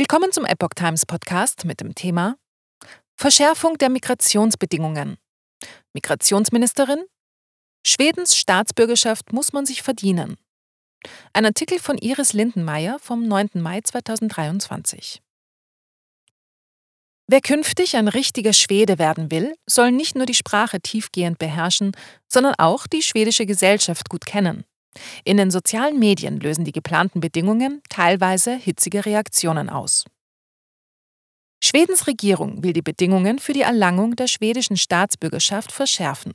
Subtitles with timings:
[0.00, 2.38] Willkommen zum Epoch Times Podcast mit dem Thema
[3.16, 5.18] Verschärfung der Migrationsbedingungen.
[5.92, 7.04] Migrationsministerin
[7.86, 10.38] Schwedens Staatsbürgerschaft muss man sich verdienen.
[11.34, 13.50] Ein Artikel von Iris Lindenmeier vom 9.
[13.56, 15.20] Mai 2023.
[17.26, 21.92] Wer künftig ein richtiger Schwede werden will, soll nicht nur die Sprache tiefgehend beherrschen,
[22.26, 24.64] sondern auch die schwedische Gesellschaft gut kennen.
[25.24, 30.04] In den sozialen Medien lösen die geplanten Bedingungen teilweise hitzige Reaktionen aus.
[31.62, 36.32] Schwedens Regierung will die Bedingungen für die Erlangung der schwedischen Staatsbürgerschaft verschärfen.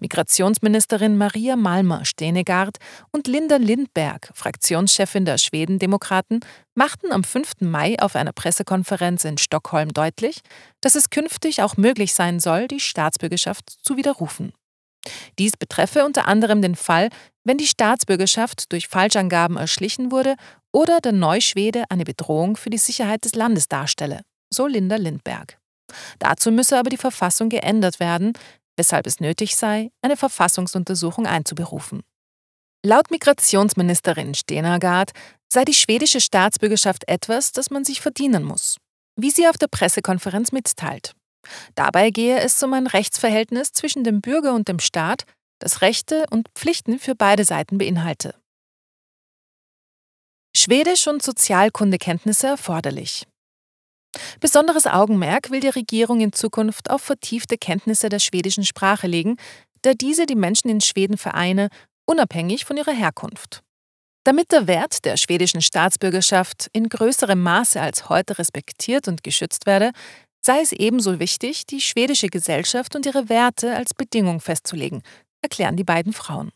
[0.00, 2.78] Migrationsministerin Maria Malmer Stenegard
[3.12, 6.40] und Linda Lindberg, Fraktionschefin der Schwedendemokraten,
[6.74, 7.60] machten am 5.
[7.60, 10.40] Mai auf einer Pressekonferenz in Stockholm deutlich,
[10.80, 14.52] dass es künftig auch möglich sein soll, die Staatsbürgerschaft zu widerrufen.
[15.38, 17.10] Dies betreffe unter anderem den Fall,
[17.46, 20.34] wenn die Staatsbürgerschaft durch Falschangaben erschlichen wurde
[20.72, 24.22] oder der Neuschwede eine Bedrohung für die Sicherheit des Landes darstelle,
[24.52, 25.58] so Linda Lindberg.
[26.18, 28.32] Dazu müsse aber die Verfassung geändert werden,
[28.76, 32.02] weshalb es nötig sei, eine Verfassungsuntersuchung einzuberufen.
[32.84, 35.12] Laut Migrationsministerin Stenagard
[35.48, 38.78] sei die schwedische Staatsbürgerschaft etwas, das man sich verdienen muss,
[39.14, 41.12] wie sie auf der Pressekonferenz mitteilt.
[41.76, 45.24] Dabei gehe es um ein Rechtsverhältnis zwischen dem Bürger und dem Staat,
[45.58, 48.34] das Rechte und Pflichten für beide Seiten beinhalte.
[50.56, 53.26] Schwedisch und Sozialkundekenntnisse erforderlich.
[54.40, 59.36] Besonderes Augenmerk will die Regierung in Zukunft auf vertiefte Kenntnisse der schwedischen Sprache legen,
[59.82, 61.68] da diese die Menschen in Schweden vereine,
[62.06, 63.62] unabhängig von ihrer Herkunft.
[64.24, 69.92] Damit der Wert der schwedischen Staatsbürgerschaft in größerem Maße als heute respektiert und geschützt werde,
[70.44, 75.02] sei es ebenso wichtig, die schwedische Gesellschaft und ihre Werte als Bedingung festzulegen,
[75.46, 76.50] erklären die beiden Frauen.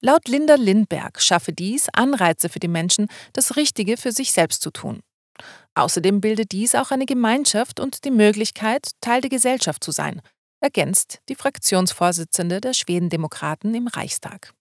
[0.00, 4.70] Laut Linda Lindberg schaffe dies Anreize für die Menschen, das Richtige für sich selbst zu
[4.70, 5.00] tun.
[5.74, 10.20] Außerdem bildet dies auch eine Gemeinschaft und die Möglichkeit, Teil der Gesellschaft zu sein,
[10.60, 14.52] ergänzt die Fraktionsvorsitzende der Schwedendemokraten im Reichstag.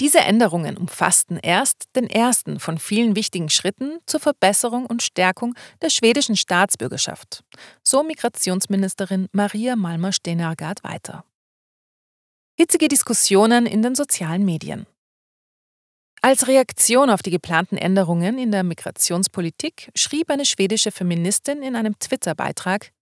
[0.00, 5.90] Diese Änderungen umfassten erst den ersten von vielen wichtigen Schritten zur Verbesserung und Stärkung der
[5.90, 7.44] schwedischen Staatsbürgerschaft,
[7.82, 11.24] so Migrationsministerin Maria Malmer Stenergaard weiter.
[12.58, 14.86] Hitzige Diskussionen in den sozialen Medien.
[16.20, 21.98] Als Reaktion auf die geplanten Änderungen in der Migrationspolitik schrieb eine schwedische Feministin in einem
[21.98, 22.92] Twitter-Beitrag: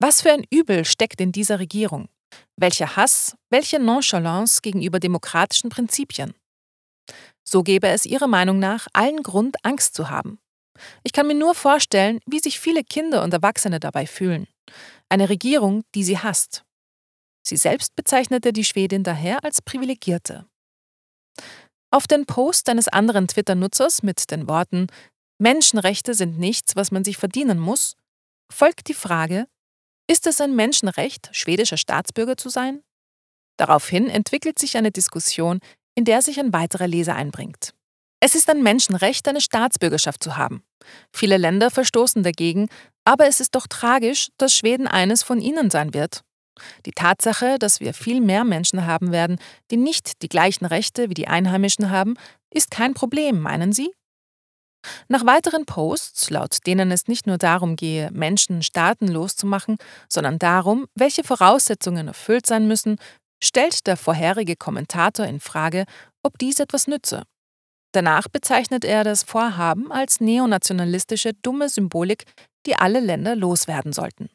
[0.00, 2.08] Was für ein Übel steckt in dieser Regierung?
[2.56, 6.34] Welcher Hass, welche Nonchalance gegenüber demokratischen Prinzipien.
[7.44, 10.38] So gäbe es ihrer Meinung nach allen Grund, Angst zu haben.
[11.02, 14.48] Ich kann mir nur vorstellen, wie sich viele Kinder und Erwachsene dabei fühlen.
[15.10, 16.63] Eine Regierung, die sie hasst.
[17.46, 20.46] Sie selbst bezeichnete die Schwedin daher als Privilegierte.
[21.90, 24.88] Auf den Post eines anderen Twitter-Nutzers mit den Worten
[25.38, 27.96] Menschenrechte sind nichts, was man sich verdienen muss,
[28.50, 29.46] folgt die Frage,
[30.10, 32.82] ist es ein Menschenrecht, schwedischer Staatsbürger zu sein?
[33.56, 35.60] Daraufhin entwickelt sich eine Diskussion,
[35.94, 37.74] in der sich ein weiterer Leser einbringt.
[38.20, 40.62] Es ist ein Menschenrecht, eine Staatsbürgerschaft zu haben.
[41.12, 42.68] Viele Länder verstoßen dagegen,
[43.04, 46.22] aber es ist doch tragisch, dass Schweden eines von ihnen sein wird.
[46.86, 49.38] Die Tatsache, dass wir viel mehr Menschen haben werden,
[49.70, 52.14] die nicht die gleichen Rechte wie die Einheimischen haben,
[52.50, 53.90] ist kein Problem, meinen Sie?
[55.08, 59.78] Nach weiteren Posts, laut denen es nicht nur darum gehe, Menschen staatenlos zu machen,
[60.08, 62.98] sondern darum, welche Voraussetzungen erfüllt sein müssen,
[63.42, 65.84] stellt der vorherige Kommentator in Frage,
[66.22, 67.22] ob dies etwas nütze.
[67.92, 72.24] Danach bezeichnet er das Vorhaben als neonationalistische dumme Symbolik,
[72.66, 74.30] die alle Länder loswerden sollten.